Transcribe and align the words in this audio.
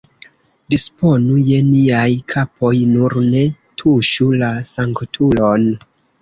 Disponu 0.73 1.35
je 1.49 1.59
niaj 1.67 2.07
kapoj, 2.33 2.71
nur 2.95 3.15
ne 3.27 3.45
tuŝu 3.83 4.29
la 4.41 4.49
sanktulon! 4.73 5.71